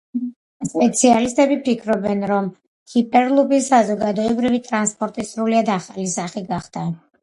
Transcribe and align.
სპეციალისტები 0.69 1.57
ფიქრობენ, 1.67 2.25
რომ 2.33 2.49
ჰიპერლუპი 2.95 3.63
საზოგადოებრივი 3.69 4.65
ტრანსპორტის 4.73 5.35
სრულიად 5.35 5.75
ახალი 5.81 6.13
სახე 6.21 6.49
გახდება. 6.55 6.93